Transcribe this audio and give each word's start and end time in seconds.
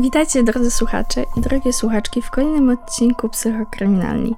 Witajcie 0.00 0.42
drodzy 0.42 0.70
słuchacze 0.70 1.24
i 1.36 1.40
drogie 1.40 1.72
słuchaczki 1.72 2.22
w 2.22 2.30
kolejnym 2.30 2.70
odcinku 2.70 3.28
Psychokryminalni. 3.28 4.34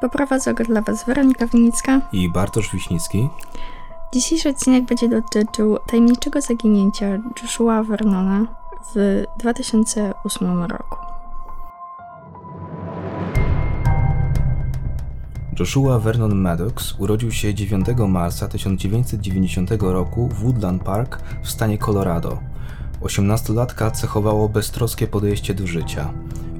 Poprowadzę 0.00 0.54
go 0.54 0.64
dla 0.64 0.82
Was 0.82 1.04
Weronika 1.04 1.46
Winicka 1.46 2.00
i 2.12 2.32
Bartosz 2.32 2.72
Wiśnicki. 2.72 3.28
Dzisiejszy 4.12 4.48
odcinek 4.48 4.84
będzie 4.84 5.08
dotyczył 5.08 5.78
tajemniczego 5.86 6.40
zaginięcia 6.40 7.18
Joshua 7.42 7.82
Vernona 7.82 8.46
w 8.94 9.24
2008 9.38 10.62
roku. 10.62 10.96
Joshua 15.58 15.98
Vernon 15.98 16.34
Maddox 16.34 16.94
urodził 16.98 17.32
się 17.32 17.54
9 17.54 17.86
marca 18.08 18.48
1990 18.48 19.70
roku 19.80 20.28
w 20.28 20.42
Woodland 20.42 20.82
Park 20.82 21.20
w 21.42 21.50
stanie 21.50 21.78
Colorado. 21.78 22.38
Osiemnastolatka 23.00 23.90
cechowało 23.90 24.48
beztroskie 24.48 25.06
podejście 25.06 25.54
do 25.54 25.66
życia. 25.66 26.12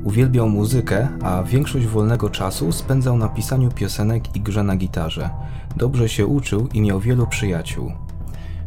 Uwielbiał 0.04 0.48
muzykę, 0.48 1.08
a 1.22 1.42
większość 1.42 1.86
wolnego 1.86 2.30
czasu 2.30 2.72
spędzał 2.72 3.16
na 3.16 3.28
pisaniu 3.28 3.70
piosenek 3.70 4.36
i 4.36 4.40
grze 4.40 4.62
na 4.62 4.76
gitarze. 4.76 5.30
Dobrze 5.76 6.08
się 6.08 6.26
uczył 6.26 6.68
i 6.74 6.80
miał 6.80 7.00
wielu 7.00 7.26
przyjaciół. 7.26 7.92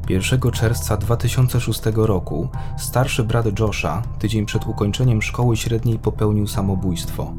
1 0.10 0.52
czerwca 0.52 0.98
2006 0.98 1.82
roku 1.96 2.50
starszy 2.78 3.24
brat 3.24 3.60
Josha, 3.60 4.02
tydzień 4.20 4.46
przed 4.46 4.68
ukończeniem 4.68 5.22
szkoły 5.22 5.58
średniej, 5.58 6.00
popełnił 6.00 6.48
samobójstwo. 6.48 7.34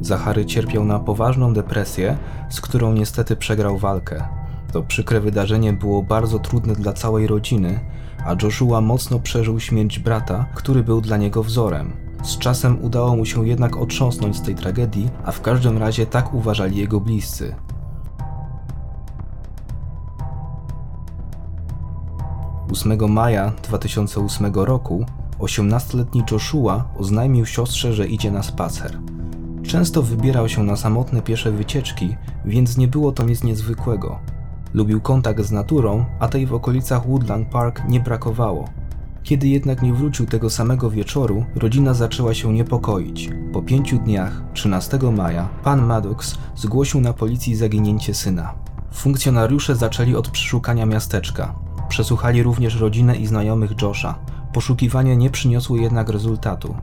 Zachary 0.00 0.46
cierpiał 0.46 0.84
na 0.84 0.98
poważną 0.98 1.54
depresję, 1.54 2.16
z 2.50 2.60
którą 2.60 2.92
niestety 2.92 3.36
przegrał 3.36 3.78
walkę. 3.78 4.24
To 4.72 4.82
przykre 4.82 5.20
wydarzenie 5.20 5.72
było 5.72 6.02
bardzo 6.02 6.38
trudne 6.38 6.74
dla 6.74 6.92
całej 6.92 7.26
rodziny, 7.26 7.80
a 8.24 8.36
Joshua 8.42 8.80
mocno 8.80 9.18
przeżył 9.18 9.60
śmierć 9.60 9.98
brata, 9.98 10.46
który 10.54 10.82
był 10.82 11.00
dla 11.00 11.16
niego 11.16 11.42
wzorem. 11.42 11.92
Z 12.22 12.38
czasem 12.38 12.84
udało 12.84 13.16
mu 13.16 13.24
się 13.24 13.48
jednak 13.48 13.76
otrząsnąć 13.76 14.36
z 14.36 14.42
tej 14.42 14.54
tragedii, 14.54 15.10
a 15.24 15.32
w 15.32 15.40
każdym 15.40 15.78
razie 15.78 16.06
tak 16.06 16.34
uważali 16.34 16.76
jego 16.76 17.00
bliscy. 17.00 17.54
Ósmego 22.70 23.08
maja 23.08 23.52
2008 23.62 24.54
roku 24.54 25.06
18-letni 25.38 26.22
Joshua 26.30 26.84
oznajmił 26.98 27.46
siostrze, 27.46 27.94
że 27.94 28.06
idzie 28.06 28.30
na 28.30 28.42
spacer. 28.42 28.98
Często 29.62 30.02
wybierał 30.02 30.48
się 30.48 30.62
na 30.62 30.76
samotne 30.76 31.22
piesze 31.22 31.50
wycieczki, 31.50 32.16
więc 32.44 32.76
nie 32.76 32.88
było 32.88 33.12
to 33.12 33.24
nic 33.24 33.44
niezwykłego. 33.44 34.18
Lubił 34.74 35.00
kontakt 35.00 35.42
z 35.42 35.52
naturą, 35.52 36.04
a 36.20 36.28
tej 36.28 36.46
w 36.46 36.54
okolicach 36.54 37.06
Woodland 37.06 37.48
Park 37.48 37.82
nie 37.88 38.00
brakowało. 38.00 38.68
Kiedy 39.22 39.48
jednak 39.48 39.82
nie 39.82 39.92
wrócił 39.92 40.26
tego 40.26 40.50
samego 40.50 40.90
wieczoru, 40.90 41.44
rodzina 41.56 41.94
zaczęła 41.94 42.34
się 42.34 42.52
niepokoić. 42.52 43.30
Po 43.52 43.62
pięciu 43.62 43.98
dniach, 43.98 44.42
13 44.54 44.98
maja, 44.98 45.48
pan 45.64 45.86
Maddox 45.86 46.38
zgłosił 46.56 47.00
na 47.00 47.12
policji 47.12 47.56
zaginięcie 47.56 48.14
syna. 48.14 48.54
Funkcjonariusze 48.92 49.76
zaczęli 49.76 50.14
od 50.14 50.28
przeszukania 50.28 50.86
miasteczka. 50.86 51.54
Przesłuchali 51.88 52.42
również 52.42 52.80
rodzinę 52.80 53.16
i 53.16 53.26
znajomych 53.26 53.82
Josha. 53.82 54.18
Poszukiwania 54.52 55.14
nie 55.14 55.30
przyniosły 55.30 55.80
jednak 55.80 56.08
rezultatu. 56.08 56.74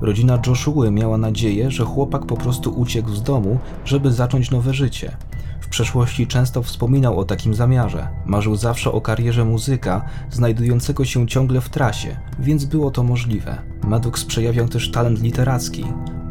Rodzina 0.00 0.38
Joshua 0.46 0.90
miała 0.90 1.18
nadzieję, 1.18 1.70
że 1.70 1.84
chłopak 1.84 2.26
po 2.26 2.36
prostu 2.36 2.70
uciekł 2.70 3.10
z 3.10 3.22
domu, 3.22 3.58
żeby 3.84 4.12
zacząć 4.12 4.50
nowe 4.50 4.74
życie. 4.74 5.16
Przeszłości 5.72 6.26
często 6.26 6.62
wspominał 6.62 7.18
o 7.18 7.24
takim 7.24 7.54
zamiarze. 7.54 8.08
Marzył 8.26 8.56
zawsze 8.56 8.92
o 8.92 9.00
karierze 9.00 9.44
muzyka, 9.44 10.04
znajdującego 10.30 11.04
się 11.04 11.26
ciągle 11.26 11.60
w 11.60 11.68
trasie, 11.68 12.16
więc 12.38 12.64
było 12.64 12.90
to 12.90 13.02
możliwe. 13.02 13.58
Maddox 13.84 14.24
przejawiał 14.24 14.68
też 14.68 14.90
talent 14.90 15.22
literacki. 15.22 15.84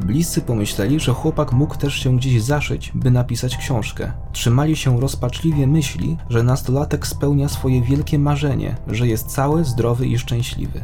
Bliscy 0.06 0.42
pomyśleli, 0.42 1.00
że 1.00 1.14
chłopak 1.14 1.52
mógł 1.52 1.78
też 1.78 1.96
się 1.96 2.18
gdzieś 2.18 2.44
zaszyć, 2.44 2.92
by 2.96 3.12
napisać 3.12 3.58
książkę. 3.58 4.12
Trzymali 4.32 4.76
się 4.76 5.00
rozpaczliwie 5.00 5.68
myśli, 5.68 6.18
że 6.30 6.44
nastolatek 6.44 7.08
spełnia 7.08 7.50
swoje 7.50 7.82
wielkie 7.82 8.20
marzenie, 8.20 8.76
że 8.88 9.08
jest 9.08 9.28
cały, 9.28 9.66
zdrowy 9.66 10.08
i 10.08 10.20
szczęśliwy. 10.20 10.82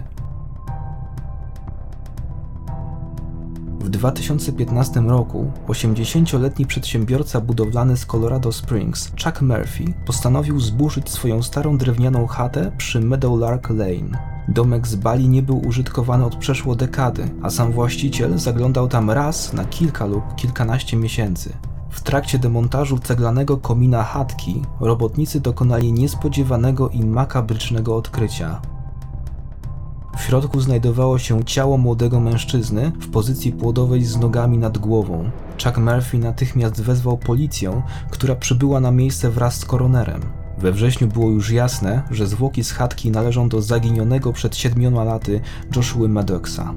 W 3.88 3.90
2015 3.90 5.00
roku 5.00 5.52
80-letni 5.68 6.66
przedsiębiorca 6.66 7.42
budowlany 7.42 7.98
z 7.98 8.06
Colorado 8.06 8.52
Springs, 8.52 9.12
Chuck 9.24 9.42
Murphy, 9.42 9.94
postanowił 10.06 10.59
zburzyć 10.59 11.09
swoją 11.09 11.44
starą 11.44 11.78
drewnianą 11.78 12.28
chatę 12.28 12.72
przy 12.78 13.00
Meadowlark 13.00 13.70
Lane. 13.70 14.44
Domek 14.48 14.88
z 14.88 14.96
Bali 14.96 15.30
nie 15.30 15.42
był 15.42 15.68
użytkowany 15.68 16.25
od 16.25 16.36
przeszło 16.36 16.75
dekady, 16.75 17.30
a 17.42 17.50
sam 17.50 17.72
właściciel 17.72 18.38
zaglądał 18.38 18.88
tam 18.88 19.12
raz 19.12 19.53
na 19.53 19.66
kilka 19.66 20.06
lub 20.06 20.36
kilkanaście 20.36 20.98
miesięcy. 20.98 21.54
W 21.90 22.02
trakcie 22.02 22.40
demontażu 22.40 23.00
ceglanego 23.00 23.58
komina 23.58 24.04
chatki 24.04 24.62
robotnicy 24.80 25.40
dokonali 25.40 25.94
niespodziewanego 25.94 26.90
i 26.90 27.06
makabrycznego 27.06 27.96
odkrycia. 27.96 28.62
Środku 30.27 30.61
znajdowało 30.61 31.19
się 31.19 31.43
ciało 31.43 31.77
młodego 31.77 32.19
mężczyzny 32.19 32.91
w 32.99 33.11
pozycji 33.11 33.51
płodowej 33.51 34.03
z 34.03 34.17
nogami 34.17 34.57
nad 34.57 34.77
głową. 34.77 35.31
Chuck 35.63 35.77
Murphy 35.77 36.17
natychmiast 36.17 36.81
wezwał 36.81 37.17
policję, 37.17 37.81
która 38.11 38.35
przybyła 38.35 38.79
na 38.79 38.91
miejsce 38.91 39.31
wraz 39.31 39.55
z 39.55 39.65
koronerem. 39.65 40.21
We 40.57 40.71
wrześniu 40.71 41.07
było 41.07 41.29
już 41.29 41.51
jasne, 41.51 42.03
że 42.11 42.27
zwłoki 42.27 42.63
z 42.63 42.71
chatki 42.71 43.11
należą 43.11 43.49
do 43.49 43.61
zaginionego 43.61 44.33
przed 44.33 44.55
siedmioma 44.55 45.03
laty 45.03 45.41
Joshua 45.75 46.07
Maddoxa. 46.07 46.73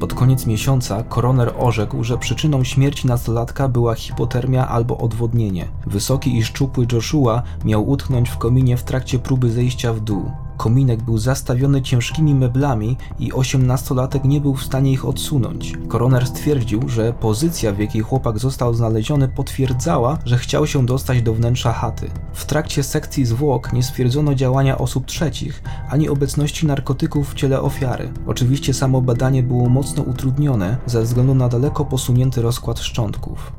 Pod 0.00 0.14
koniec 0.14 0.46
miesiąca 0.46 1.02
koroner 1.02 1.52
orzekł, 1.58 2.04
że 2.04 2.18
przyczyną 2.18 2.64
śmierci 2.64 3.06
nastolatka 3.06 3.68
była 3.68 3.94
hipotermia 3.94 4.68
albo 4.68 4.98
odwodnienie. 4.98 5.68
Wysoki 5.86 6.38
i 6.38 6.44
szczupły 6.44 6.86
Joshua 6.92 7.42
miał 7.64 7.88
utknąć 7.88 8.30
w 8.30 8.38
kominie 8.38 8.76
w 8.76 8.84
trakcie 8.84 9.18
próby 9.18 9.50
zejścia 9.50 9.92
w 9.92 10.00
dół. 10.00 10.30
Kominek 10.56 11.02
był 11.02 11.18
zastawiony 11.18 11.82
ciężkimi 11.82 12.34
meblami 12.34 12.96
i 13.18 13.32
osiemnastolatek 13.32 14.24
nie 14.24 14.40
był 14.40 14.54
w 14.54 14.64
stanie 14.64 14.92
ich 14.92 15.04
odsunąć. 15.04 15.72
Koroner 15.88 16.26
stwierdził, 16.26 16.88
że 16.88 17.12
pozycja, 17.12 17.72
w 17.72 17.78
jakiej 17.78 18.02
chłopak 18.02 18.38
został 18.38 18.74
znaleziony, 18.74 19.28
potwierdzała, 19.28 20.18
że 20.24 20.38
chciał 20.38 20.66
się 20.66 20.86
dostać 20.86 21.22
do 21.22 21.34
wnętrza 21.34 21.72
chaty. 21.72 22.10
W 22.32 22.44
trakcie 22.44 22.82
sekcji 22.82 23.24
zwłok 23.24 23.72
nie 23.72 23.82
stwierdzono 23.82 24.34
działania 24.34 24.78
osób 24.78 25.06
trzecich, 25.06 25.62
ani 25.90 26.08
obecności 26.08 26.66
narkotyków 26.66 27.30
w 27.30 27.34
ciele 27.34 27.60
ofiary. 27.60 28.12
Oczywiście 28.26 28.74
samo 28.74 29.00
badanie 29.00 29.42
było 29.42 29.68
mocno 29.68 30.02
utrudnione 30.02 30.76
ze 30.86 31.02
względu 31.02 31.34
na 31.34 31.48
daleko 31.48 31.84
posunięty 31.84 32.42
rozkład 32.42 32.80
szczątków. 32.80 33.52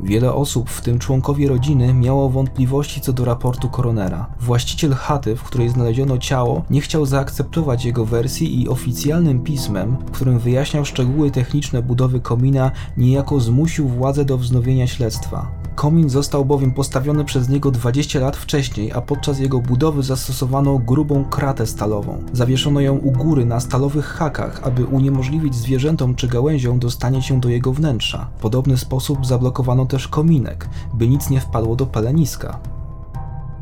Wiele 0.00 0.34
osób, 0.34 0.70
w 0.70 0.80
tym 0.80 0.98
członkowie 0.98 1.48
rodziny, 1.48 1.94
miało 1.94 2.30
wątpliwości 2.30 3.00
co 3.00 3.12
do 3.12 3.24
raportu 3.24 3.68
koronera. 3.68 4.26
Właściciel 4.40 4.94
chaty, 4.94 5.36
w 5.36 5.42
której 5.42 5.68
znaleziono 5.68 6.18
ciało, 6.18 6.64
nie 6.70 6.80
chciał 6.80 7.06
zaakceptować 7.06 7.84
jego 7.84 8.04
wersji 8.04 8.62
i 8.62 8.68
oficjalnym 8.68 9.40
pismem, 9.40 9.96
w 10.06 10.10
którym 10.10 10.38
wyjaśniał 10.38 10.84
szczegóły 10.84 11.30
techniczne 11.30 11.82
budowy 11.82 12.20
komina, 12.20 12.70
niejako 12.96 13.40
zmusił 13.40 13.88
władze 13.88 14.24
do 14.24 14.38
wznowienia 14.38 14.86
śledztwa. 14.86 15.57
Komin 15.78 16.08
został 16.08 16.44
bowiem 16.44 16.70
postawiony 16.70 17.24
przez 17.24 17.48
niego 17.48 17.70
20 17.70 18.20
lat 18.20 18.36
wcześniej, 18.36 18.92
a 18.92 19.00
podczas 19.00 19.38
jego 19.38 19.60
budowy 19.60 20.02
zastosowano 20.02 20.78
grubą 20.78 21.24
kratę 21.24 21.66
stalową. 21.66 22.22
Zawieszono 22.32 22.80
ją 22.80 22.96
u 22.96 23.10
góry 23.10 23.44
na 23.44 23.60
stalowych 23.60 24.06
hakach, 24.06 24.60
aby 24.64 24.84
uniemożliwić 24.86 25.54
zwierzętom 25.54 26.14
czy 26.14 26.28
gałęziom 26.28 26.78
dostanie 26.78 27.22
się 27.22 27.40
do 27.40 27.48
jego 27.48 27.72
wnętrza. 27.72 28.28
W 28.38 28.40
podobny 28.40 28.76
sposób 28.76 29.26
zablokowano 29.26 29.86
też 29.86 30.08
kominek, 30.08 30.68
by 30.94 31.08
nic 31.08 31.30
nie 31.30 31.40
wpadło 31.40 31.76
do 31.76 31.86
paleniska. 31.86 32.58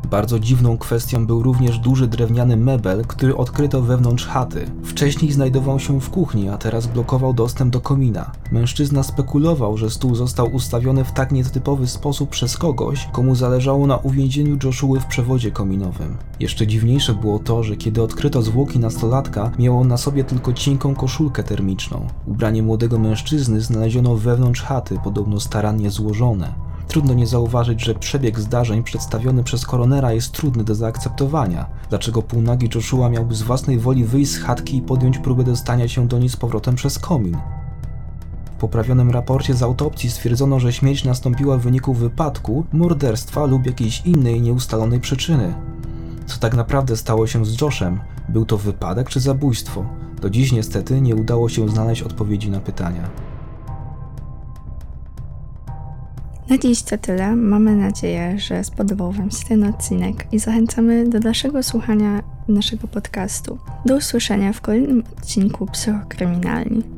Bardzo 0.09 0.39
dziwną 0.39 0.77
kwestią 0.77 1.27
był 1.27 1.43
również 1.43 1.79
duży 1.79 2.07
drewniany 2.07 2.57
mebel, 2.57 3.05
który 3.05 3.37
odkryto 3.37 3.81
wewnątrz 3.81 4.25
chaty. 4.25 4.65
Wcześniej 4.83 5.31
znajdował 5.31 5.79
się 5.79 6.01
w 6.01 6.09
kuchni, 6.09 6.49
a 6.49 6.57
teraz 6.57 6.87
blokował 6.87 7.33
dostęp 7.33 7.73
do 7.73 7.81
komina. 7.81 8.31
Mężczyzna 8.51 9.03
spekulował, 9.03 9.77
że 9.77 9.89
stół 9.89 10.15
został 10.15 10.53
ustawiony 10.53 11.03
w 11.03 11.11
tak 11.11 11.31
nietypowy 11.31 11.87
sposób 11.87 12.29
przez 12.29 12.57
kogoś, 12.57 13.07
komu 13.11 13.35
zależało 13.35 13.87
na 13.87 13.97
uwięzieniu 13.97 14.57
Joshua 14.63 14.99
w 14.99 15.05
przewodzie 15.05 15.51
kominowym. 15.51 16.17
Jeszcze 16.39 16.67
dziwniejsze 16.67 17.13
było 17.13 17.39
to, 17.39 17.63
że 17.63 17.75
kiedy 17.75 18.01
odkryto 18.01 18.41
zwłoki 18.41 18.79
nastolatka, 18.79 19.51
miał 19.59 19.79
on 19.79 19.87
na 19.87 19.97
sobie 19.97 20.23
tylko 20.23 20.53
cienką 20.53 20.95
koszulkę 20.95 21.43
termiczną. 21.43 22.07
Ubranie 22.25 22.63
młodego 22.63 22.99
mężczyzny 22.99 23.61
znaleziono 23.61 24.15
wewnątrz 24.15 24.61
chaty, 24.61 24.97
podobno 25.03 25.39
starannie 25.39 25.89
złożone. 25.89 26.66
Trudno 26.87 27.13
nie 27.13 27.27
zauważyć, 27.27 27.85
że 27.85 27.95
przebieg 27.95 28.39
zdarzeń 28.39 28.83
przedstawiony 28.83 29.43
przez 29.43 29.65
koronera 29.65 30.13
jest 30.13 30.31
trudny 30.31 30.63
do 30.63 30.75
zaakceptowania. 30.75 31.65
Dlaczego 31.89 32.21
półnagi 32.21 32.69
Joshua 32.75 33.09
miałby 33.09 33.35
z 33.35 33.41
własnej 33.41 33.79
woli 33.79 34.05
wyjść 34.05 34.31
z 34.31 34.37
chatki 34.37 34.77
i 34.77 34.81
podjąć 34.81 35.17
próbę 35.17 35.43
dostania 35.43 35.87
się 35.87 36.07
do 36.07 36.19
niej 36.19 36.29
z 36.29 36.35
powrotem 36.35 36.75
przez 36.75 36.99
komin? 36.99 37.37
W 38.45 38.59
poprawionym 38.59 39.11
raporcie 39.11 39.53
z 39.53 39.63
autopsji 39.63 40.11
stwierdzono, 40.11 40.59
że 40.59 40.73
śmierć 40.73 41.03
nastąpiła 41.03 41.57
w 41.57 41.61
wyniku 41.61 41.93
wypadku, 41.93 42.65
morderstwa 42.73 43.45
lub 43.45 43.65
jakiejś 43.65 44.01
innej 44.05 44.41
nieustalonej 44.41 44.99
przyczyny. 44.99 45.53
Co 46.25 46.39
tak 46.39 46.55
naprawdę 46.55 46.97
stało 46.97 47.27
się 47.27 47.45
z 47.45 47.61
Joshem? 47.61 47.99
Był 48.29 48.45
to 48.45 48.57
wypadek 48.57 49.09
czy 49.09 49.19
zabójstwo? 49.19 49.85
Do 50.21 50.29
dziś 50.29 50.51
niestety 50.51 51.01
nie 51.01 51.15
udało 51.15 51.49
się 51.49 51.69
znaleźć 51.69 52.01
odpowiedzi 52.01 52.49
na 52.49 52.59
pytania. 52.59 53.09
Na 56.49 56.57
dziś 56.57 56.81
to 56.81 56.97
tyle. 56.97 57.35
Mamy 57.35 57.75
nadzieję, 57.75 58.39
że 58.39 58.63
spodobał 58.63 59.11
Wam 59.11 59.31
się 59.31 59.45
ten 59.47 59.63
odcinek 59.63 60.27
i 60.31 60.39
zachęcamy 60.39 61.09
do 61.09 61.19
dalszego 61.19 61.63
słuchania 61.63 62.23
naszego 62.47 62.87
podcastu. 62.87 63.57
Do 63.85 63.95
usłyszenia 63.95 64.53
w 64.53 64.61
kolejnym 64.61 65.03
odcinku 65.17 65.65
Psychokryminalni. 65.65 66.96